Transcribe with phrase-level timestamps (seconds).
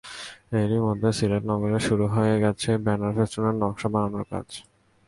[0.53, 4.47] এরই মধ্যে সিলেট নগরে শুরু হয়ে গেছে ব্যানার-ফেস্টুনের নকশা বানানোর কাজ।